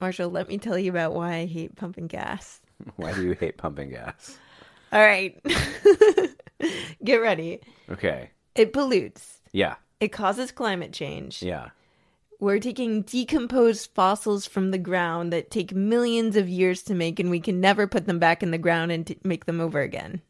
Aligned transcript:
Marshall, 0.00 0.30
let 0.30 0.48
me 0.48 0.58
tell 0.58 0.78
you 0.78 0.90
about 0.90 1.14
why 1.14 1.34
I 1.34 1.46
hate 1.46 1.76
pumping 1.76 2.06
gas. 2.06 2.60
Why 2.96 3.12
do 3.12 3.24
you 3.24 3.32
hate 3.32 3.56
pumping 3.58 3.90
gas? 3.90 4.38
All 4.92 5.00
right. 5.00 5.36
Get 7.04 7.16
ready. 7.16 7.60
Okay. 7.90 8.30
It 8.54 8.72
pollutes. 8.72 9.40
Yeah. 9.52 9.74
It 9.98 10.08
causes 10.08 10.52
climate 10.52 10.92
change. 10.92 11.42
Yeah. 11.42 11.70
We're 12.38 12.60
taking 12.60 13.02
decomposed 13.02 13.90
fossils 13.94 14.46
from 14.46 14.70
the 14.70 14.78
ground 14.78 15.32
that 15.32 15.50
take 15.50 15.74
millions 15.74 16.36
of 16.36 16.48
years 16.48 16.84
to 16.84 16.94
make, 16.94 17.18
and 17.18 17.30
we 17.30 17.40
can 17.40 17.60
never 17.60 17.88
put 17.88 18.06
them 18.06 18.20
back 18.20 18.44
in 18.44 18.52
the 18.52 18.58
ground 18.58 18.92
and 18.92 19.04
t- 19.04 19.18
make 19.24 19.46
them 19.46 19.60
over 19.60 19.80
again. 19.80 20.22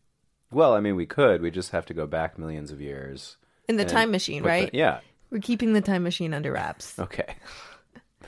Well, 0.50 0.72
I 0.72 0.80
mean, 0.80 0.96
we 0.96 1.04
could. 1.04 1.42
We 1.42 1.50
just 1.50 1.72
have 1.72 1.84
to 1.86 1.94
go 1.94 2.06
back 2.06 2.38
millions 2.38 2.70
of 2.70 2.80
years. 2.80 3.36
In 3.68 3.76
the 3.76 3.84
time 3.84 4.10
machine, 4.10 4.42
put 4.42 4.46
the- 4.46 4.50
right? 4.50 4.70
yeah. 4.72 5.00
We're 5.30 5.40
keeping 5.40 5.74
the 5.74 5.82
time 5.82 6.02
machine 6.02 6.32
under 6.32 6.50
wraps. 6.52 6.98
Okay. 6.98 7.34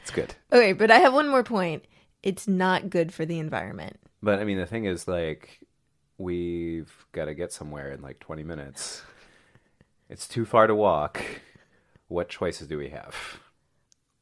That's 0.01 0.11
good. 0.11 0.35
Okay, 0.51 0.73
but 0.73 0.91
I 0.91 0.99
have 0.99 1.13
one 1.13 1.29
more 1.29 1.45
point. 1.45 1.85
It's 2.23 2.49
not 2.49 2.89
good 2.91 3.13
for 3.13 3.27
the 3.27 3.39
environment. 3.39 3.99
But 4.23 4.39
I 4.41 4.45
mean, 4.45 4.59
the 4.59 4.67
thing 4.67 4.87
is, 4.87 5.07
like, 5.07 5.61
we've 6.19 6.93
got 7.13 7.27
to 7.27 7.35
get 7.35 7.53
somewhere 7.53 7.93
in 7.93 8.01
like 8.03 8.19
20 8.19 8.43
minutes. 8.43 9.03
It's 10.09 10.27
too 10.27 10.45
far 10.45 10.67
to 10.67 10.75
walk. 10.75 11.23
What 12.09 12.29
choices 12.29 12.67
do 12.67 12.79
we 12.79 12.89
have? 12.89 13.15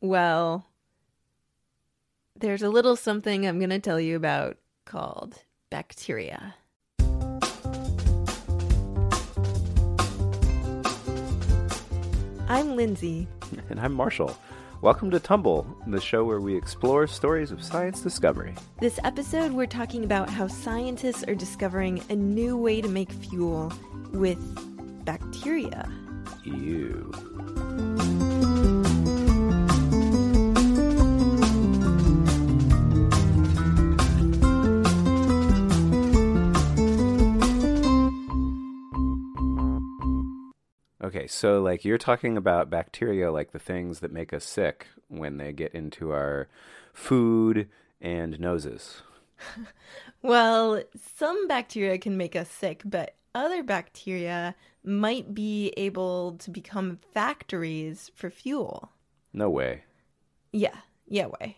Well, 0.00 0.66
there's 2.36 2.62
a 2.62 2.68
little 2.68 2.96
something 2.96 3.46
I'm 3.46 3.58
going 3.58 3.70
to 3.70 3.78
tell 3.78 4.00
you 4.00 4.16
about 4.16 4.58
called 4.84 5.42
bacteria. 5.70 6.54
I'm 12.48 12.76
Lindsay. 12.76 13.28
And 13.70 13.80
I'm 13.80 13.94
Marshall. 13.94 14.36
Welcome 14.80 15.10
to 15.10 15.18
Tumble, 15.18 15.66
the 15.88 16.00
show 16.00 16.22
where 16.22 16.40
we 16.40 16.56
explore 16.56 17.08
stories 17.08 17.50
of 17.50 17.64
science 17.64 18.00
discovery. 18.00 18.54
This 18.78 19.00
episode, 19.02 19.50
we're 19.50 19.66
talking 19.66 20.04
about 20.04 20.30
how 20.30 20.46
scientists 20.46 21.24
are 21.24 21.34
discovering 21.34 22.00
a 22.10 22.14
new 22.14 22.56
way 22.56 22.80
to 22.80 22.88
make 22.88 23.10
fuel 23.10 23.72
with 24.12 24.38
bacteria. 25.04 25.90
You. 26.44 27.10
So 41.28 41.60
like 41.60 41.84
you're 41.84 41.98
talking 41.98 42.36
about 42.36 42.70
bacteria, 42.70 43.30
like 43.30 43.52
the 43.52 43.58
things 43.58 44.00
that 44.00 44.12
make 44.12 44.32
us 44.32 44.44
sick 44.44 44.88
when 45.08 45.36
they 45.36 45.52
get 45.52 45.74
into 45.74 46.10
our 46.10 46.48
food 46.92 47.68
and 48.00 48.38
noses. 48.40 49.02
Well, 50.22 50.82
some 51.16 51.46
bacteria 51.46 51.96
can 51.98 52.16
make 52.16 52.34
us 52.34 52.50
sick, 52.50 52.82
but 52.84 53.14
other 53.34 53.62
bacteria 53.62 54.54
might 54.84 55.32
be 55.32 55.72
able 55.76 56.32
to 56.38 56.50
become 56.50 56.98
factories 57.12 58.10
for 58.14 58.30
fuel. 58.30 58.90
No 59.32 59.48
way. 59.48 59.84
Yeah, 60.52 60.76
yeah, 61.06 61.26
way. 61.26 61.56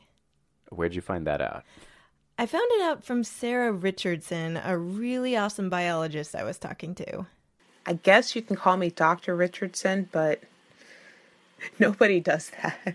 Where'd 0.70 0.94
you 0.94 1.00
find 1.00 1.26
that 1.26 1.40
out? 1.40 1.64
I 2.38 2.46
found 2.46 2.66
it 2.72 2.82
out 2.82 3.02
from 3.02 3.24
Sarah 3.24 3.72
Richardson, 3.72 4.60
a 4.62 4.76
really 4.76 5.36
awesome 5.36 5.70
biologist 5.70 6.34
I 6.34 6.44
was 6.44 6.58
talking 6.58 6.94
to. 6.96 7.26
I 7.86 7.94
guess 7.94 8.36
you 8.36 8.42
can 8.42 8.56
call 8.56 8.76
me 8.76 8.90
Dr. 8.90 9.34
Richardson, 9.34 10.08
but 10.12 10.42
nobody 11.78 12.20
does 12.20 12.50
that. 12.62 12.94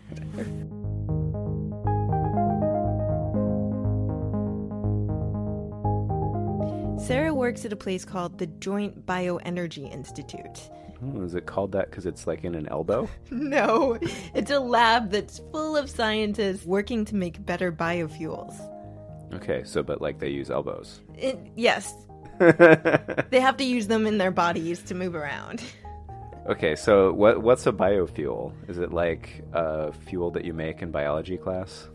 Sarah 7.06 7.34
works 7.36 7.66
at 7.66 7.72
a 7.72 7.76
place 7.76 8.04
called 8.04 8.40
the 8.40 8.48
Joint 8.48 9.06
Bioenergy 9.06 9.94
Institute. 9.94 10.72
Oh, 11.04 11.22
is 11.22 11.36
it 11.36 11.46
called 11.46 11.72
that 11.74 11.92
because 11.92 12.06
it's 12.06 12.26
like 12.26 12.44
in 12.44 12.56
an 12.56 12.68
elbow? 12.70 13.08
No, 13.32 14.00
it's 14.34 14.50
a 14.50 14.60
lab 14.60 15.12
that's 15.12 15.40
full 15.52 15.78
of 15.78 15.90
scientists 15.90 16.66
working 16.66 17.06
to 17.06 17.16
make 17.16 17.46
better 17.46 17.72
biofuels. 17.72 18.56
Okay, 19.34 19.64
so 19.66 19.84
but 19.84 20.02
like 20.02 20.20
they 20.20 20.30
use 20.30 20.50
elbows. 20.50 21.02
It, 21.16 21.38
yes, 21.56 21.94
they 22.40 23.40
have 23.40 23.58
to 23.58 23.64
use 23.64 23.88
them 23.88 24.06
in 24.06 24.18
their 24.18 24.32
bodies 24.32 24.82
to 24.84 24.96
move 24.96 25.16
around. 25.16 25.64
Okay, 26.48 26.76
so 26.76 27.12
what 27.12 27.42
what's 27.42 27.66
a 27.66 27.72
biofuel? 27.72 28.54
Is 28.70 28.78
it 28.78 28.94
like 28.94 29.44
a 29.54 29.92
fuel 29.92 30.30
that 30.30 30.46
you 30.46 30.54
make 30.54 30.84
in 30.84 30.92
biology 30.92 31.38
class? 31.38 31.88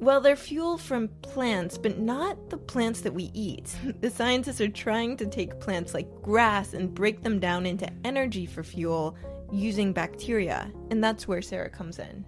Well, 0.00 0.22
they're 0.22 0.36
fuel 0.36 0.78
from 0.78 1.08
plants, 1.20 1.76
but 1.76 1.98
not 1.98 2.48
the 2.48 2.56
plants 2.56 3.02
that 3.02 3.12
we 3.12 3.30
eat. 3.34 3.76
The 4.00 4.08
scientists 4.08 4.62
are 4.62 4.68
trying 4.68 5.18
to 5.18 5.26
take 5.26 5.60
plants 5.60 5.92
like 5.92 6.08
grass 6.22 6.72
and 6.72 6.94
break 6.94 7.22
them 7.22 7.38
down 7.38 7.66
into 7.66 7.86
energy 8.04 8.46
for 8.46 8.62
fuel 8.62 9.16
using 9.52 9.92
bacteria, 9.92 10.72
and 10.90 11.04
that's 11.04 11.28
where 11.28 11.42
Sarah 11.42 11.68
comes 11.68 11.98
in. 11.98 12.24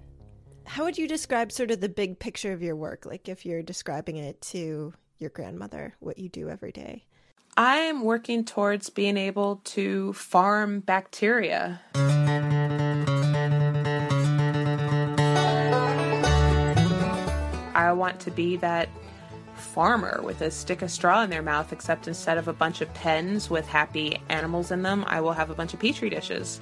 How 0.65 0.85
would 0.85 0.99
you 0.99 1.09
describe 1.09 1.51
sort 1.51 1.71
of 1.71 1.81
the 1.81 1.89
big 1.89 2.19
picture 2.19 2.53
of 2.53 2.63
your 2.63 2.77
work, 2.77 3.07
like 3.07 3.31
if 3.31 3.47
you're 3.47 3.63
describing 3.63 4.17
it 4.17 4.41
to 4.53 4.93
your 5.19 5.31
grandmother, 5.31 5.95
what 6.01 6.19
you 6.19 6.29
do 6.29 6.51
every 6.51 6.73
day? 6.73 7.07
I'm 7.59 8.03
working 8.03 8.45
towards 8.45 8.91
being 8.91 9.17
able 9.17 9.63
to 9.65 10.13
farm 10.13 10.81
bacteria. 10.81 11.81
I 17.75 17.93
want 17.93 18.21
to 18.21 18.31
be 18.31 18.59
that 18.59 18.91
farmer 19.55 20.21
with 20.23 20.43
a 20.43 20.51
stick 20.51 20.83
of 20.83 20.91
straw 20.91 21.23
in 21.23 21.31
their 21.31 21.41
mouth, 21.41 21.73
except 21.73 22.07
instead 22.07 22.37
of 22.37 22.47
a 22.47 22.53
bunch 22.53 22.83
of 22.83 22.93
pens 22.93 23.49
with 23.49 23.67
happy 23.67 24.21
animals 24.29 24.71
in 24.71 24.83
them, 24.83 25.03
I 25.07 25.23
will 25.23 25.33
have 25.33 25.49
a 25.49 25.55
bunch 25.55 25.73
of 25.73 25.81
petri 25.81 26.11
dishes. 26.11 26.61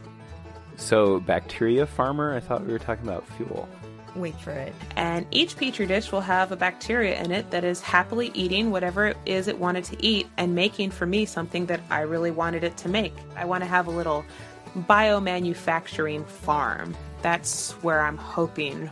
So 0.77 1.19
bacteria 1.19 1.87
farmer? 1.87 2.37
I 2.37 2.41
thought 2.41 2.65
we 2.65 2.73
were 2.73 2.79
talking 2.79 3.09
about 3.09 3.27
fuel. 3.31 3.69
Wait 4.15 4.39
for 4.41 4.53
it. 4.53 4.73
And 4.97 5.27
each 5.31 5.57
petri 5.57 5.87
dish 5.87 6.13
will 6.13 6.21
have 6.21 6.53
a 6.53 6.57
bacteria 6.57 7.21
in 7.21 7.33
it 7.33 7.51
that 7.51 7.65
is 7.65 7.81
happily 7.81 8.31
eating 8.35 8.71
whatever 8.71 9.07
it 9.09 9.17
is 9.27 9.49
it 9.49 9.59
wanted 9.59 9.85
to 9.85 10.05
eat 10.05 10.29
and 10.37 10.55
making 10.55 10.91
for 10.91 11.07
me 11.07 11.25
something 11.25 11.67
that 11.67 11.81
I 11.91 12.03
really 12.03 12.31
wanted 12.31 12.63
it 12.63 12.77
to 12.79 12.89
make. 12.89 13.15
I 13.37 13.45
want 13.45 13.65
to 13.65 13.69
have 13.69 13.89
a 13.89 13.91
little 13.91 14.25
biomanufacturing 14.77 16.27
farm. 16.27 16.97
That's 17.23 17.73
where 17.83 18.03
I'm 18.03 18.17
hoping 18.17 18.91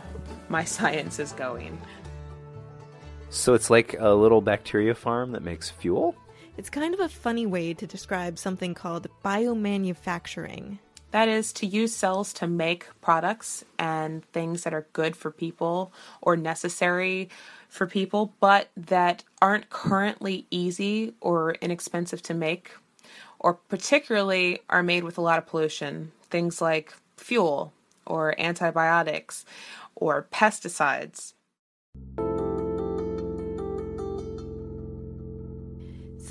my 0.49 0.63
science 0.65 1.19
is 1.19 1.31
going. 1.31 1.79
So 3.29 3.53
it's 3.53 3.69
like 3.69 3.95
a 3.97 4.13
little 4.13 4.41
bacteria 4.41 4.93
farm 4.93 5.31
that 5.31 5.41
makes 5.41 5.69
fuel? 5.69 6.15
It's 6.55 6.69
kind 6.69 6.93
of 6.93 6.99
a 6.99 7.09
funny 7.09 7.47
way 7.47 7.73
to 7.73 7.87
describe 7.87 8.37
something 8.37 8.75
called 8.75 9.07
biomanufacturing. 9.25 10.77
That 11.13 11.27
is 11.27 11.53
to 11.53 11.67
use 11.67 11.95
cells 11.95 12.33
to 12.33 12.47
make 12.47 12.87
products 12.99 13.63
and 13.77 14.25
things 14.33 14.63
that 14.63 14.73
are 14.73 14.87
good 14.93 15.15
for 15.15 15.29
people 15.29 15.93
or 16.23 16.35
necessary 16.35 17.29
for 17.69 17.85
people, 17.85 18.33
but 18.39 18.69
that 18.75 19.23
aren't 19.39 19.69
currently 19.69 20.47
easy 20.49 21.13
or 21.21 21.53
inexpensive 21.61 22.23
to 22.23 22.33
make, 22.33 22.71
or 23.37 23.53
particularly 23.53 24.61
are 24.71 24.81
made 24.81 25.03
with 25.03 25.19
a 25.19 25.21
lot 25.21 25.37
of 25.37 25.45
pollution. 25.45 26.11
Things 26.31 26.63
like 26.63 26.95
fuel 27.15 27.73
or 28.07 28.33
antibiotics 28.41 29.45
or 29.93 30.27
pesticides. 30.33 31.33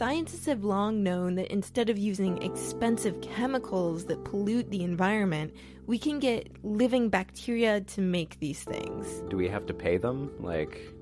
Scientists 0.02 0.46
have 0.46 0.64
long 0.64 1.04
known 1.04 1.36
that 1.36 1.52
instead 1.52 1.88
of 1.88 1.96
using 1.96 2.42
expensive 2.42 3.20
chemicals 3.20 4.06
that 4.06 4.24
pollute 4.24 4.68
the 4.68 4.82
environment, 4.82 5.54
we 5.86 5.96
can 5.96 6.18
get 6.18 6.50
living 6.64 7.08
bacteria 7.08 7.82
to 7.82 8.00
make 8.00 8.36
these 8.40 8.64
things. 8.64 9.22
Do 9.28 9.36
we 9.36 9.46
have 9.46 9.64
to 9.66 9.72
pay 9.72 9.98
them? 9.98 10.32
Like 10.40 10.92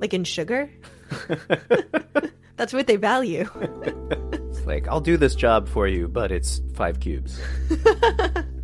Like 0.00 0.14
in 0.14 0.24
sugar? 0.24 0.68
That's 2.56 2.72
what 2.72 2.88
they 2.88 2.96
value. 2.96 3.48
it's 4.32 4.66
like 4.66 4.88
I'll 4.88 5.00
do 5.00 5.16
this 5.16 5.36
job 5.36 5.68
for 5.68 5.86
you, 5.86 6.08
but 6.08 6.32
it's 6.32 6.60
5 6.74 6.98
cubes. 6.98 7.40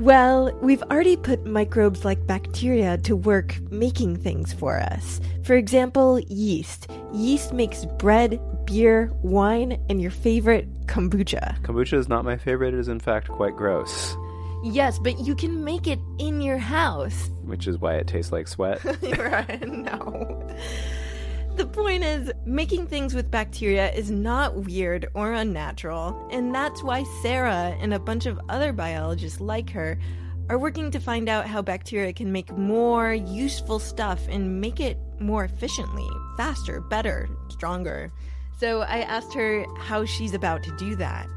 Well, 0.00 0.52
we've 0.60 0.82
already 0.82 1.16
put 1.16 1.46
microbes 1.46 2.04
like 2.04 2.26
bacteria 2.26 2.98
to 2.98 3.14
work 3.14 3.60
making 3.70 4.16
things 4.16 4.52
for 4.52 4.80
us. 4.80 5.20
For 5.44 5.54
example, 5.54 6.18
yeast. 6.18 6.90
Yeast 7.14 7.52
makes 7.52 7.84
bread, 7.98 8.40
beer, 8.66 9.10
wine, 9.22 9.80
and 9.88 10.02
your 10.02 10.10
favorite 10.10 10.68
kombucha. 10.86 11.60
Kombucha 11.62 11.94
is 11.96 12.08
not 12.08 12.24
my 12.24 12.36
favorite. 12.36 12.74
It 12.74 12.80
is 12.80 12.88
in 12.88 12.98
fact 13.00 13.28
quite 13.28 13.56
gross, 13.56 14.16
Yes, 14.64 14.98
but 14.98 15.18
you 15.20 15.34
can 15.36 15.62
make 15.62 15.86
it 15.86 16.00
in 16.18 16.40
your 16.40 16.56
house. 16.58 17.30
which 17.44 17.66
is 17.68 17.78
why 17.78 17.96
it 17.96 18.06
tastes 18.06 18.32
like 18.32 18.48
sweat. 18.48 18.82
right? 19.18 19.68
No. 19.68 20.48
The 21.56 21.66
point 21.66 22.02
is, 22.02 22.32
making 22.46 22.86
things 22.88 23.14
with 23.14 23.30
bacteria 23.30 23.92
is 23.92 24.10
not 24.10 24.56
weird 24.64 25.06
or 25.14 25.34
unnatural, 25.34 26.28
and 26.32 26.52
that's 26.54 26.82
why 26.82 27.04
Sarah 27.22 27.76
and 27.80 27.92
a 27.94 27.98
bunch 28.00 28.24
of 28.26 28.40
other 28.48 28.72
biologists 28.72 29.38
like 29.40 29.70
her 29.70 29.98
are 30.48 30.58
working 30.58 30.90
to 30.90 30.98
find 30.98 31.28
out 31.28 31.46
how 31.46 31.62
bacteria 31.62 32.12
can 32.12 32.32
make 32.32 32.50
more 32.56 33.12
useful 33.14 33.78
stuff 33.78 34.20
and 34.28 34.60
make 34.60 34.80
it 34.80 34.98
more 35.20 35.44
efficiently, 35.44 36.08
faster, 36.36 36.80
better, 36.80 37.28
stronger. 37.48 38.12
So 38.58 38.82
I 38.82 39.00
asked 39.00 39.34
her 39.34 39.64
how 39.78 40.04
she's 40.04 40.34
about 40.34 40.62
to 40.64 40.76
do 40.76 40.96
that. 40.96 41.28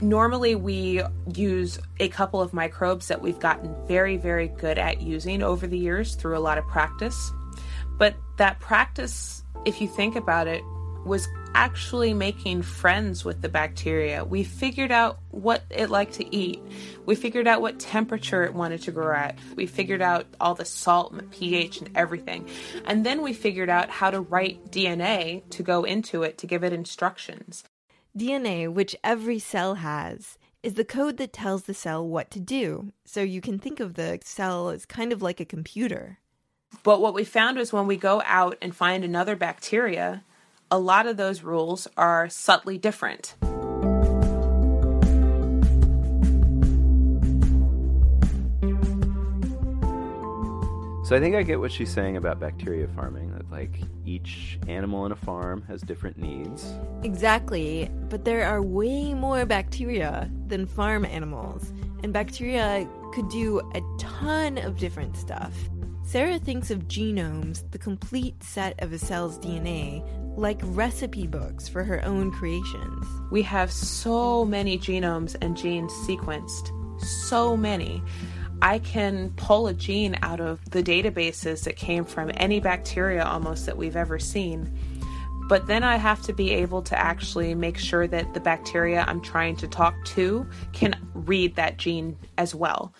Normally, 0.00 0.54
we 0.54 1.02
use 1.34 1.78
a 1.98 2.08
couple 2.08 2.40
of 2.40 2.54
microbes 2.54 3.08
that 3.08 3.20
we've 3.20 3.38
gotten 3.38 3.74
very, 3.86 4.16
very 4.16 4.48
good 4.48 4.78
at 4.78 5.02
using 5.02 5.42
over 5.42 5.66
the 5.66 5.78
years 5.78 6.14
through 6.14 6.38
a 6.38 6.40
lot 6.40 6.56
of 6.56 6.66
practice. 6.66 7.32
But 7.98 8.16
that 8.38 8.60
practice, 8.60 9.44
if 9.66 9.80
you 9.82 9.88
think 9.88 10.16
about 10.16 10.46
it, 10.46 10.62
was 11.04 11.28
actually 11.54 12.14
making 12.14 12.62
friends 12.62 13.24
with 13.24 13.42
the 13.42 13.48
bacteria. 13.48 14.24
We 14.24 14.44
figured 14.44 14.92
out 14.92 15.18
what 15.30 15.62
it 15.70 15.90
liked 15.90 16.14
to 16.14 16.34
eat. 16.34 16.62
We 17.06 17.14
figured 17.14 17.46
out 17.46 17.60
what 17.60 17.78
temperature 17.78 18.44
it 18.44 18.54
wanted 18.54 18.82
to 18.82 18.92
grow 18.92 19.14
at. 19.14 19.38
We 19.56 19.66
figured 19.66 20.02
out 20.02 20.26
all 20.40 20.54
the 20.54 20.64
salt 20.64 21.12
and 21.12 21.20
the 21.20 21.24
pH 21.24 21.80
and 21.80 21.90
everything. 21.94 22.48
And 22.84 23.04
then 23.04 23.22
we 23.22 23.32
figured 23.32 23.68
out 23.68 23.90
how 23.90 24.10
to 24.10 24.20
write 24.20 24.70
DNA 24.70 25.48
to 25.50 25.62
go 25.62 25.84
into 25.84 26.22
it 26.22 26.38
to 26.38 26.46
give 26.46 26.64
it 26.64 26.72
instructions. 26.72 27.64
DNA, 28.16 28.72
which 28.72 28.96
every 29.04 29.38
cell 29.38 29.74
has, 29.76 30.38
is 30.62 30.74
the 30.74 30.84
code 30.84 31.16
that 31.16 31.32
tells 31.32 31.64
the 31.64 31.74
cell 31.74 32.06
what 32.06 32.30
to 32.30 32.40
do. 32.40 32.92
So 33.04 33.22
you 33.22 33.40
can 33.40 33.58
think 33.58 33.80
of 33.80 33.94
the 33.94 34.18
cell 34.22 34.68
as 34.68 34.86
kind 34.86 35.12
of 35.12 35.22
like 35.22 35.40
a 35.40 35.44
computer. 35.44 36.18
But 36.82 37.00
what 37.00 37.14
we 37.14 37.24
found 37.24 37.58
was 37.58 37.72
when 37.72 37.86
we 37.86 37.96
go 37.96 38.22
out 38.24 38.56
and 38.62 38.74
find 38.74 39.04
another 39.04 39.36
bacteria, 39.36 40.22
a 40.70 40.78
lot 40.78 41.06
of 41.06 41.16
those 41.16 41.42
rules 41.42 41.88
are 41.96 42.28
subtly 42.28 42.78
different. 42.78 43.34
So 51.04 51.16
I 51.16 51.18
think 51.18 51.34
I 51.34 51.42
get 51.42 51.58
what 51.58 51.72
she's 51.72 51.90
saying 51.90 52.16
about 52.16 52.38
bacteria 52.38 52.86
farming. 52.86 53.32
That 53.32 53.50
like 53.50 53.80
each 54.06 54.60
animal 54.68 55.06
in 55.06 55.12
a 55.12 55.16
farm 55.16 55.64
has 55.66 55.82
different 55.82 56.18
needs. 56.18 56.72
Exactly, 57.02 57.90
but 58.08 58.24
there 58.24 58.46
are 58.46 58.62
way 58.62 59.12
more 59.12 59.44
bacteria 59.44 60.30
than 60.46 60.66
farm 60.66 61.04
animals, 61.04 61.72
and 62.04 62.12
bacteria 62.12 62.88
could 63.12 63.28
do 63.28 63.58
a 63.74 63.82
ton 63.98 64.56
of 64.58 64.78
different 64.78 65.16
stuff. 65.16 65.52
Sarah 66.10 66.40
thinks 66.40 66.72
of 66.72 66.88
genomes, 66.88 67.70
the 67.70 67.78
complete 67.78 68.42
set 68.42 68.74
of 68.82 68.92
a 68.92 68.98
cell's 68.98 69.38
DNA, 69.38 70.04
like 70.36 70.58
recipe 70.64 71.28
books 71.28 71.68
for 71.68 71.84
her 71.84 72.04
own 72.04 72.32
creations. 72.32 73.06
We 73.30 73.42
have 73.42 73.70
so 73.70 74.44
many 74.44 74.76
genomes 74.76 75.36
and 75.40 75.56
genes 75.56 75.92
sequenced, 76.04 76.72
so 77.00 77.56
many. 77.56 78.02
I 78.60 78.80
can 78.80 79.30
pull 79.36 79.68
a 79.68 79.72
gene 79.72 80.18
out 80.22 80.40
of 80.40 80.58
the 80.72 80.82
databases 80.82 81.62
that 81.62 81.76
came 81.76 82.04
from 82.04 82.32
any 82.34 82.58
bacteria 82.58 83.22
almost 83.22 83.66
that 83.66 83.76
we've 83.76 83.94
ever 83.94 84.18
seen. 84.18 84.76
But 85.48 85.68
then 85.68 85.84
I 85.84 85.94
have 85.94 86.22
to 86.22 86.32
be 86.32 86.50
able 86.50 86.82
to 86.82 86.98
actually 86.98 87.54
make 87.54 87.78
sure 87.78 88.08
that 88.08 88.34
the 88.34 88.40
bacteria 88.40 89.04
I'm 89.06 89.20
trying 89.20 89.54
to 89.58 89.68
talk 89.68 89.94
to 90.06 90.44
can 90.72 90.96
read 91.14 91.54
that 91.54 91.76
gene 91.76 92.18
as 92.36 92.52
well. 92.52 92.92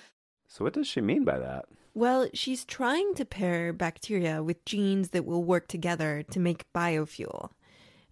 So 0.47 0.63
what 0.65 0.75
does 0.75 0.87
she 0.87 1.01
mean 1.01 1.25
by 1.25 1.41
that? 1.41 1.65
Well, 1.95 2.29
she's 2.33 2.65
trying 2.65 3.15
to 3.15 3.25
pair 3.25 3.73
bacteria 3.73 4.43
with 4.43 4.65
genes 4.65 5.11
that 5.11 5.25
will 5.25 5.43
work 5.43 5.67
together 5.69 6.23
to 6.31 6.41
make 6.41 6.73
biofuel. 6.73 7.51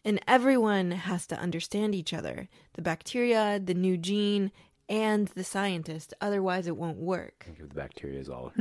And 0.05 0.21
everyone 0.27 0.91
has 0.93 1.27
to 1.29 1.39
understand 1.39 1.95
each 1.95 2.13
other 2.13 2.49
the 2.75 2.83
bacteria, 2.83 3.61
the 3.63 3.75
new 3.75 3.97
gene, 3.97 4.53
and 4.89 5.29
the 5.29 5.45
scientist. 5.45 6.15
Otherwise, 6.21 6.67
it 6.67 6.77
won't 6.77 6.99
work. 6.99 7.45
Think 7.45 7.61
of 7.61 7.69
the 7.69 7.75
bacteria 7.75 8.21
as 8.21 8.29
all. 8.29 8.53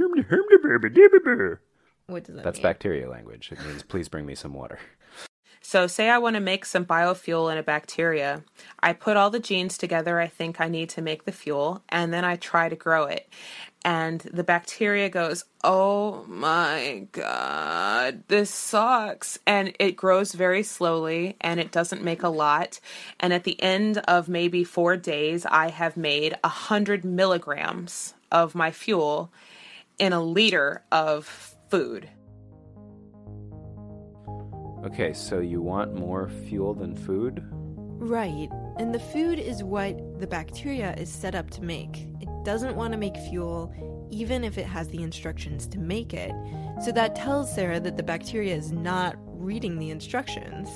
What 2.07 2.23
does 2.23 2.27
that 2.27 2.35
mean? 2.35 2.43
That's 2.43 2.57
mean? 2.57 2.63
bacteria 2.63 3.09
language. 3.09 3.51
It 3.51 3.65
means 3.65 3.83
please 3.83 4.09
bring 4.09 4.25
me 4.25 4.35
some 4.35 4.53
water. 4.53 4.79
So, 5.69 5.85
say 5.85 6.09
I 6.09 6.17
want 6.17 6.37
to 6.37 6.39
make 6.39 6.63
some 6.63 6.85
biofuel 6.85 7.51
in 7.51 7.57
a 7.57 7.61
bacteria. 7.61 8.41
I 8.79 8.93
put 8.93 9.17
all 9.17 9.29
the 9.29 9.41
genes 9.41 9.77
together 9.77 10.17
I 10.17 10.27
think 10.27 10.61
I 10.61 10.69
need 10.69 10.87
to 10.91 11.01
make 11.01 11.25
the 11.25 11.33
fuel, 11.33 11.83
and 11.89 12.13
then 12.13 12.23
I 12.23 12.37
try 12.37 12.69
to 12.69 12.75
grow 12.77 13.03
it. 13.03 13.27
And 13.83 14.21
the 14.21 14.45
bacteria 14.45 15.09
goes, 15.09 15.43
Oh 15.65 16.23
my 16.25 17.07
God, 17.11 18.23
this 18.29 18.49
sucks. 18.49 19.39
And 19.45 19.73
it 19.77 19.97
grows 19.97 20.31
very 20.31 20.63
slowly 20.63 21.35
and 21.41 21.59
it 21.59 21.73
doesn't 21.73 22.01
make 22.01 22.23
a 22.23 22.29
lot. 22.29 22.79
And 23.19 23.33
at 23.33 23.43
the 23.43 23.61
end 23.61 23.97
of 24.07 24.29
maybe 24.29 24.63
four 24.63 24.95
days, 24.95 25.45
I 25.45 25.67
have 25.67 25.97
made 25.97 26.37
a 26.45 26.47
hundred 26.47 27.03
milligrams 27.03 28.13
of 28.31 28.55
my 28.55 28.71
fuel 28.71 29.33
in 29.99 30.13
a 30.13 30.23
liter 30.23 30.83
of 30.93 31.25
food. 31.69 32.09
Okay, 34.87 35.11
so 35.11 35.41
you 35.41 35.61
want 35.61 35.95
more 35.95 36.29
fuel 36.47 36.73
than 36.73 36.95
food? 36.95 37.43
Right. 37.51 38.47
And 38.77 38.95
the 38.95 38.99
food 38.99 39.37
is 39.37 39.61
what 39.61 40.17
the 40.21 40.27
bacteria 40.27 40.93
is 40.93 41.11
set 41.11 41.35
up 41.35 41.49
to 41.51 41.61
make. 41.61 42.07
It 42.21 42.29
doesn't 42.45 42.77
want 42.77 42.93
to 42.93 42.97
make 42.97 43.17
fuel, 43.17 43.73
even 44.09 44.45
if 44.45 44.57
it 44.57 44.65
has 44.65 44.87
the 44.87 45.03
instructions 45.03 45.67
to 45.67 45.77
make 45.77 46.13
it. 46.13 46.31
So 46.85 46.93
that 46.93 47.17
tells 47.17 47.53
Sarah 47.53 47.81
that 47.81 47.97
the 47.97 48.03
bacteria 48.03 48.55
is 48.55 48.71
not 48.71 49.17
reading 49.25 49.77
the 49.77 49.89
instructions. 49.89 50.69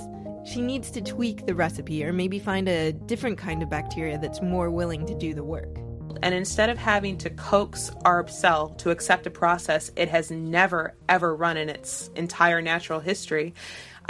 She 0.46 0.60
needs 0.60 0.92
to 0.92 1.02
tweak 1.02 1.46
the 1.46 1.56
recipe 1.56 2.04
or 2.04 2.12
maybe 2.12 2.38
find 2.38 2.68
a 2.68 2.92
different 2.92 3.38
kind 3.38 3.64
of 3.64 3.70
bacteria 3.70 4.18
that's 4.18 4.42
more 4.42 4.70
willing 4.70 5.06
to 5.06 5.16
do 5.16 5.34
the 5.34 5.46
work. 5.46 5.78
And 6.22 6.36
instead 6.36 6.70
of 6.70 6.78
having 6.78 7.18
to 7.20 7.30
coax 7.30 7.92
our 8.04 8.28
cell 8.28 8.70
to 8.80 8.90
accept 8.90 9.26
a 9.26 9.32
process 9.32 9.90
it 9.96 10.10
has 10.10 10.32
never, 10.32 10.96
ever 11.08 11.34
run 11.34 11.56
in 11.56 11.70
its 11.70 12.10
entire 12.16 12.62
natural 12.62 13.00
history, 13.00 13.54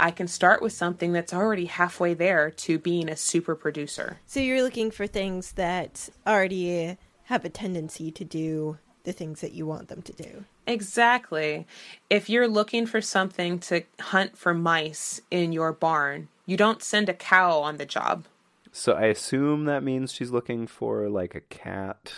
I 0.02 0.10
can 0.10 0.26
start 0.26 0.60
with 0.60 0.72
something 0.72 1.12
that's 1.12 1.32
already 1.32 1.66
halfway 1.66 2.12
there 2.12 2.50
to 2.50 2.76
being 2.76 3.08
a 3.08 3.16
super 3.16 3.54
producer. 3.54 4.18
So 4.26 4.40
you're 4.40 4.62
looking 4.62 4.90
for 4.90 5.06
things 5.06 5.52
that 5.52 6.08
already 6.26 6.98
have 7.26 7.44
a 7.44 7.48
tendency 7.48 8.10
to 8.10 8.24
do 8.24 8.78
the 9.04 9.12
things 9.12 9.40
that 9.42 9.52
you 9.52 9.64
want 9.64 9.86
them 9.86 10.02
to 10.02 10.12
do. 10.12 10.44
Exactly. 10.66 11.68
If 12.10 12.28
you're 12.28 12.48
looking 12.48 12.84
for 12.84 13.00
something 13.00 13.60
to 13.60 13.82
hunt 14.00 14.36
for 14.36 14.52
mice 14.52 15.20
in 15.30 15.52
your 15.52 15.72
barn, 15.72 16.28
you 16.46 16.56
don't 16.56 16.82
send 16.82 17.08
a 17.08 17.14
cow 17.14 17.60
on 17.60 17.76
the 17.76 17.86
job. 17.86 18.24
So 18.72 18.94
I 18.94 19.04
assume 19.04 19.66
that 19.66 19.84
means 19.84 20.12
she's 20.12 20.32
looking 20.32 20.66
for 20.66 21.08
like 21.10 21.36
a 21.36 21.40
cat, 21.42 22.12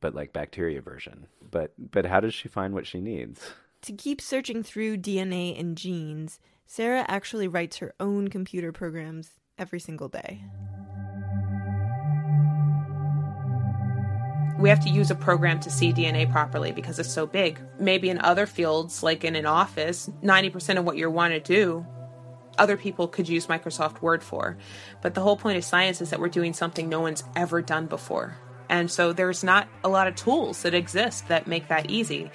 but 0.00 0.14
like 0.14 0.32
bacteria 0.32 0.80
version. 0.80 1.26
But 1.50 1.74
but 1.78 2.06
how 2.06 2.20
does 2.20 2.32
she 2.32 2.48
find 2.48 2.72
what 2.72 2.86
she 2.86 3.00
needs? 3.02 3.52
To 3.82 3.92
keep 3.92 4.20
searching 4.20 4.62
through 4.62 4.98
DNA 4.98 5.58
and 5.58 5.76
genes, 5.76 6.38
Sarah 6.72 7.04
actually 7.08 7.48
writes 7.48 7.78
her 7.78 7.92
own 7.98 8.28
computer 8.28 8.70
programs 8.70 9.30
every 9.58 9.80
single 9.80 10.06
day. 10.06 10.40
we 14.56 14.68
have 14.68 14.84
to 14.84 14.90
use 14.90 15.10
a 15.10 15.14
program 15.16 15.58
to 15.58 15.70
see 15.70 15.92
DNA 15.92 16.30
properly 16.30 16.70
because 16.70 16.98
it's 17.00 17.12
so 17.12 17.26
big. 17.26 17.58
Maybe 17.80 18.08
in 18.10 18.20
other 18.20 18.46
fields, 18.46 19.02
like 19.02 19.24
in 19.24 19.34
an 19.34 19.46
office, 19.46 20.08
90% 20.22 20.78
of 20.78 20.84
what 20.84 20.98
you 20.98 21.10
want 21.10 21.32
to 21.32 21.40
do, 21.40 21.84
other 22.58 22.76
people 22.76 23.08
could 23.08 23.26
use 23.26 23.46
Microsoft 23.46 24.02
Word 24.02 24.22
for. 24.22 24.58
But 25.00 25.14
the 25.14 25.22
whole 25.22 25.38
point 25.38 25.56
of 25.56 25.64
science 25.64 26.02
is 26.02 26.10
that 26.10 26.20
we're 26.20 26.28
doing 26.28 26.52
something 26.52 26.88
no 26.88 27.00
one's 27.00 27.24
ever 27.34 27.62
done 27.62 27.86
before. 27.86 28.36
And 28.68 28.90
so 28.90 29.12
there's 29.14 29.42
not 29.42 29.66
a 29.82 29.88
lot 29.88 30.06
of 30.06 30.14
tools 30.14 30.62
that 30.62 30.74
exist 30.74 31.26
that 31.28 31.46
make 31.48 31.68
that 31.68 31.90
easy. 31.90 32.30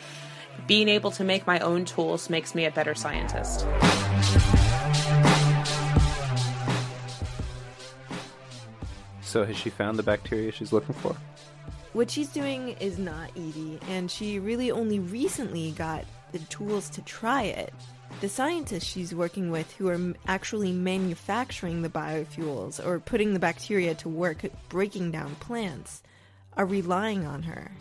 Being 0.68 0.90
able 0.90 1.12
to 1.12 1.24
make 1.24 1.46
my 1.46 1.60
own 1.60 1.86
tools 1.86 2.30
makes 2.30 2.56
me 2.56 2.66
a 2.66 2.72
better 2.72 2.96
scientist. 2.96 3.68
So 9.26 9.44
has 9.44 9.58
she 9.58 9.70
found 9.70 9.98
the 9.98 10.04
bacteria 10.04 10.52
she's 10.52 10.72
looking 10.72 10.96
for? 10.96 11.16
What 11.94 12.12
she's 12.12 12.30
doing 12.30 12.70
is 12.80 12.98
not 13.00 13.32
easy, 13.36 13.80
and 13.90 14.10
she 14.10 14.38
really 14.38 14.72
only 14.72 15.00
recently 15.00 15.72
got 15.72 16.06
the 16.32 16.40
tools 16.40 16.90
to 16.92 17.02
try 17.02 17.44
it. 17.44 17.74
The 18.22 18.30
scientists 18.30 18.86
she's 18.86 19.16
working 19.16 19.50
with 19.50 19.74
who 19.74 19.88
are 19.88 20.14
actually 20.28 20.72
manufacturing 20.72 21.82
the 21.82 21.90
biofuels 21.90 22.86
or 22.86 23.00
putting 23.00 23.34
the 23.34 23.40
bacteria 23.40 23.96
to 23.96 24.10
work 24.10 24.46
breaking 24.70 25.12
down 25.12 25.36
plants 25.36 26.04
are 26.56 26.66
relying 26.66 27.26
on 27.26 27.44
her. 27.44 27.72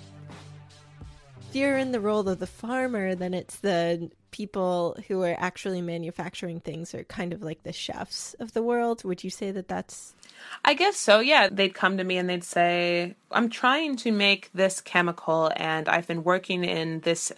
If 1.50 1.56
you're 1.56 1.78
in 1.78 1.92
the 1.92 2.00
role 2.00 2.28
of 2.28 2.40
the 2.40 2.46
farmer, 2.46 3.14
then 3.14 3.34
it's 3.34 3.56
the 3.56 4.10
people 4.30 4.96
who 5.06 5.22
are 5.22 5.36
actually 5.38 5.80
manufacturing 5.80 6.58
things 6.58 6.94
are 6.94 7.04
kind 7.04 7.32
of 7.32 7.42
like 7.42 7.62
the 7.62 7.72
chefs 7.72 8.34
of 8.40 8.52
the 8.52 8.62
world. 8.62 9.04
Would 9.04 9.22
you 9.22 9.30
say 9.30 9.52
that 9.52 9.68
that's 9.68 10.14
I 10.64 10.74
guess 10.74 10.96
so, 10.96 11.20
yeah. 11.20 11.48
They'd 11.50 11.74
come 11.74 11.98
to 11.98 12.04
me 12.04 12.16
and 12.16 12.28
they'd 12.28 12.44
say, 12.44 13.14
I'm 13.30 13.50
trying 13.50 13.96
to 13.96 14.12
make 14.12 14.50
this 14.54 14.80
chemical 14.80 15.50
and 15.56 15.88
I've 15.88 16.06
been 16.06 16.24
working 16.24 16.64
in 16.64 17.00
this 17.00 17.32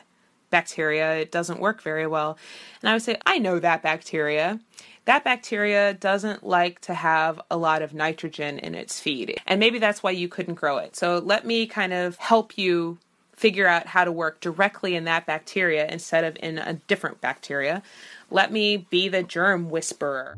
bacteria. 0.50 1.17
It 1.17 1.33
doesn't 1.33 1.61
work 1.61 1.83
very 1.83 2.07
well. 2.07 2.38
And 2.81 2.88
I 2.88 2.93
would 2.93 3.03
say, 3.03 3.19
I 3.26 3.38
know 3.38 3.59
that 3.59 3.83
bacteria. 3.83 4.61
That 5.07 5.25
bacteria 5.25 5.95
doesn't 5.95 6.45
like 6.45 6.81
to 6.83 6.95
have 6.95 7.41
a 7.50 7.57
lot 7.57 7.83
of 7.83 7.95
nitrogen 7.95 8.59
in 8.59 8.75
its 8.75 8.99
feed. 8.99 9.38
And 9.47 9.61
maybe 9.61 9.79
that's 9.79 10.03
why 10.03 10.11
you 10.11 10.29
couldn't 10.29 10.55
grow 10.55 10.79
it. 10.79 10.97
So 10.97 11.19
let 11.19 11.47
me 11.47 11.67
kind 11.67 11.93
of 11.93 12.17
help 12.17 12.59
you 12.59 12.99
figure 13.33 13.67
out 13.67 13.87
how 13.87 14.05
to 14.05 14.11
work 14.11 14.41
directly 14.41 14.97
in 14.97 15.05
that 15.05 15.26
bacteria 15.26 15.87
instead 15.87 16.25
of 16.25 16.37
in 16.43 16.59
a 16.59 16.75
different 16.88 17.21
bacteria. 17.21 17.83
Let 18.31 18.50
me 18.50 18.79
be 18.79 19.09
the 19.09 19.23
germ 19.23 19.69
whisperer. 19.69 20.37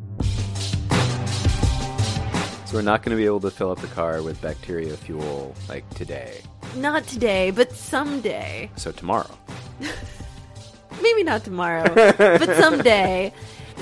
So 2.69 2.75
we're 2.75 2.83
not 2.83 3.03
going 3.03 3.17
to 3.17 3.19
be 3.19 3.25
able 3.25 3.41
to 3.41 3.51
fill 3.51 3.71
up 3.71 3.81
the 3.81 3.87
car 3.87 4.21
with 4.21 4.43
bacteria 4.43 4.95
fuel 4.95 5.55
like 5.71 5.89
today. 5.95 6.43
Not 6.77 7.07
today, 7.07 7.51
but 7.51 7.73
someday. 7.73 8.71
So 8.77 8.93
tomorrow. 8.93 9.39
Maybe 11.03 11.23
not 11.23 11.45
tomorrow, 11.45 11.95
but 11.95 12.57
someday. 12.57 13.33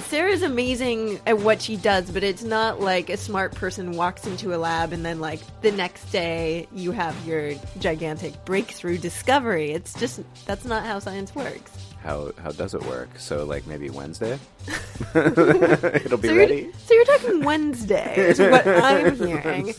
Sarah's 0.05 0.43
amazing 0.43 1.19
at 1.26 1.38
what 1.38 1.61
she 1.61 1.76
does, 1.76 2.12
but 2.12 2.23
it's 2.23 2.45
not 2.45 2.81
like 2.81 3.11
a 3.11 3.16
smart 3.16 3.57
person 3.57 3.97
walks 3.97 4.25
into 4.25 4.55
a 4.55 4.57
lab 4.57 4.93
and 4.93 5.05
then, 5.05 5.19
like, 5.19 5.40
the 5.62 5.73
next 5.73 6.12
day 6.12 6.69
you 6.73 6.93
have 6.93 7.16
your 7.26 7.55
gigantic 7.81 8.45
breakthrough 8.45 8.99
discovery. 8.99 9.73
It's 9.73 9.95
just, 9.95 10.21
that's 10.47 10.64
not 10.64 10.87
how 10.87 11.00
science 11.00 11.35
works. 11.35 11.73
How 12.06 12.30
how 12.40 12.52
does 12.52 12.72
it 12.72 12.84
work? 12.84 13.08
So 13.18 13.44
like 13.44 13.66
maybe 13.66 13.90
Wednesday, 13.90 14.38
it'll 15.16 16.18
be 16.18 16.28
so 16.28 16.36
ready. 16.36 16.70
So 16.84 16.94
you're 16.94 17.04
talking 17.04 17.44
Wednesday, 17.44 18.14
is 18.16 18.38
what 18.38 18.64
I'm 18.64 19.16
hearing. 19.26 19.75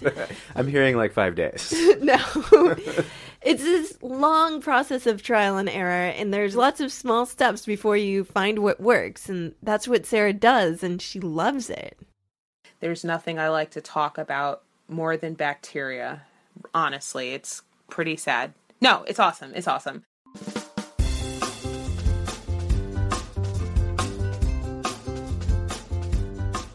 I'm 0.54 0.68
hearing 0.68 0.98
like 0.98 1.14
five 1.14 1.36
days. 1.36 1.74
no. 2.02 2.20
It's 3.42 3.64
this 3.64 3.98
long 4.02 4.60
process 4.60 5.08
of 5.08 5.24
trial 5.24 5.56
and 5.56 5.70
error, 5.70 6.10
and 6.10 6.34
there's 6.34 6.58
lots 6.58 6.82
of 6.82 6.92
small 6.92 7.26
steps 7.26 7.66
before 7.66 7.96
you 7.96 8.26
find 8.26 8.60
what 8.60 8.82
works, 8.82 9.30
and 9.30 9.56
that's 9.64 9.88
what 9.88 10.06
Sarah 10.06 10.34
does, 10.34 10.84
and 10.84 11.02
she 11.02 11.22
loves 11.22 11.70
it. 11.70 11.98
There's 12.82 13.06
nothing 13.06 13.40
I 13.40 13.48
like 13.48 13.72
to 13.72 13.82
talk 13.82 14.18
about 14.18 14.64
more 14.90 15.16
than 15.16 15.34
bacteria. 15.34 16.24
Honestly, 16.74 17.30
it's 17.30 17.62
pretty 17.90 18.18
sad. 18.18 18.54
No, 18.82 19.06
it's 19.08 19.20
awesome. 19.20 19.54
It's 19.56 19.68
awesome. 19.68 20.04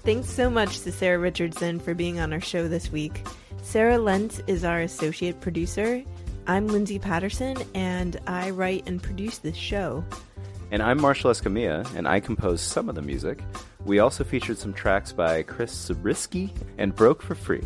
Thanks 0.04 0.30
so 0.30 0.50
much 0.50 0.80
to 0.80 0.90
Sarah 0.90 1.20
Richardson 1.20 1.78
for 1.78 1.94
being 1.94 2.18
on 2.18 2.32
our 2.32 2.40
show 2.40 2.66
this 2.66 2.90
week. 2.90 3.24
Sarah 3.62 3.98
Lentz 3.98 4.40
is 4.48 4.64
our 4.64 4.80
associate 4.80 5.40
producer. 5.40 6.02
I'm 6.48 6.66
Lindsay 6.66 6.98
Patterson, 6.98 7.56
and 7.72 8.18
I 8.26 8.50
write 8.50 8.82
and 8.88 9.00
produce 9.00 9.38
this 9.38 9.54
show. 9.54 10.04
And 10.72 10.82
I'm 10.82 11.00
Marshall 11.00 11.30
Escamilla, 11.30 11.86
and 11.94 12.08
I 12.08 12.18
compose 12.18 12.60
some 12.60 12.88
of 12.88 12.96
the 12.96 13.02
music. 13.02 13.44
We 13.84 14.00
also 14.00 14.24
featured 14.24 14.58
some 14.58 14.72
tracks 14.72 15.12
by 15.12 15.44
Chris 15.44 15.70
Zabriskie 15.72 16.52
and 16.78 16.96
Broke 16.96 17.22
for 17.22 17.36
Free. 17.36 17.62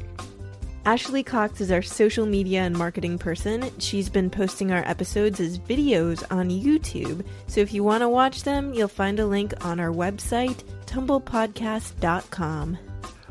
Ashley 0.86 1.24
Cox 1.24 1.60
is 1.60 1.72
our 1.72 1.82
social 1.82 2.26
media 2.26 2.60
and 2.60 2.78
marketing 2.78 3.18
person. 3.18 3.72
She's 3.80 4.08
been 4.08 4.30
posting 4.30 4.70
our 4.70 4.88
episodes 4.88 5.40
as 5.40 5.58
videos 5.58 6.22
on 6.30 6.48
YouTube. 6.48 7.26
So 7.48 7.60
if 7.60 7.74
you 7.74 7.82
want 7.82 8.02
to 8.02 8.08
watch 8.08 8.44
them, 8.44 8.72
you'll 8.72 8.86
find 8.86 9.18
a 9.18 9.26
link 9.26 9.52
on 9.64 9.80
our 9.80 9.90
website, 9.90 10.62
tumblepodcast.com. 10.86 12.78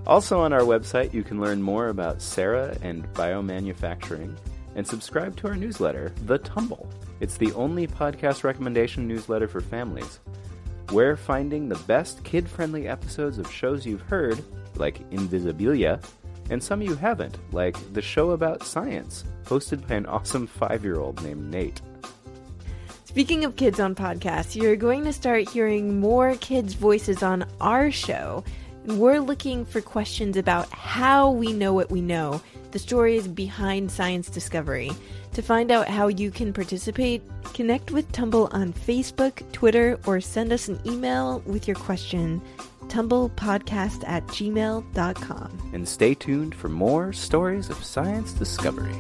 Also 0.05 0.41
on 0.41 0.51
our 0.51 0.63
website, 0.63 1.13
you 1.13 1.24
can 1.24 1.39
learn 1.39 1.62
more 1.62 1.88
about 1.88 2.21
Sarah 2.21 2.77
and 2.81 3.05
biomanufacturing 3.13 4.35
and 4.75 4.85
subscribe 4.85 5.38
to 5.38 5.47
our 5.47 5.55
newsletter, 5.55 6.12
The 6.25 6.39
Tumble. 6.39 6.89
It's 7.21 7.38
the 7.38 7.53
only 7.53 7.88
podcast 7.88 8.43
recommendation 8.43 9.07
newsletter 9.07 9.47
for 9.47 9.62
families. 9.62 10.19
We're 10.91 11.15
finding 11.15 11.69
the 11.69 11.79
best 11.88 12.21
kid 12.25 12.50
friendly 12.50 12.89
episodes 12.89 13.38
of 13.38 13.50
shows 13.50 13.85
you've 13.85 14.01
heard, 14.01 14.43
like 14.75 15.09
Invisibilia, 15.12 16.03
and 16.50 16.64
some 16.64 16.82
you 16.82 16.96
haven't, 16.96 17.38
like 17.52 17.75
the 17.94 18.02
show 18.02 18.32
about 18.32 18.64
science, 18.64 19.24
hosted 19.46 19.88
by 19.88 19.96
an 19.96 20.06
awesome 20.08 20.48
five 20.48 20.84
year 20.84 21.00
old 21.00 21.22
named 21.24 21.52
Nate. 21.52 21.82
Speaking 23.06 23.46
of 23.46 23.56
kids 23.56 23.80
on 23.80 23.96
podcasts, 23.96 24.62
you're 24.62 24.75
going 24.75 25.06
to 25.06 25.14
start 25.14 25.50
hearing 25.50 26.02
more 26.02 26.36
kids' 26.36 26.74
voices 26.74 27.24
on 27.24 27.46
our 27.62 27.90
show. 27.90 28.44
We're 28.88 29.22
looking 29.22 29.64
for 29.66 29.80
questions 29.80 30.36
about 30.36 30.70
how 30.70 31.32
we 31.32 31.54
know 31.54 31.74
what 31.74 31.90
we 31.90 32.02
know, 32.02 32.42
the 32.72 32.80
stories 32.80 33.28
behind 33.28 33.90
science 33.90 34.30
discovery. 34.30 34.92
To 35.32 35.42
find 35.42 35.72
out 35.72 35.88
how 35.88 36.10
you 36.10 36.30
can 36.30 36.52
participate, 36.52 37.22
connect 37.54 37.92
with 37.92 38.12
Tumble 38.12 38.50
on 38.52 38.74
Facebook, 38.74 39.50
Twitter, 39.54 39.98
or 40.06 40.20
send 40.20 40.52
us 40.52 40.68
an 40.68 40.80
email 40.86 41.40
with 41.46 41.70
your 41.70 41.78
question, 41.78 42.42
tumblepodcast 42.88 44.04
at 44.08 44.25
gmail.com. 44.27 45.70
And 45.74 45.88
stay 45.88 46.13
tuned 46.13 46.56
for 46.56 46.70
more 46.70 47.13
stories 47.13 47.70
of 47.70 47.84
science 47.84 48.34
discovery. 48.34 48.96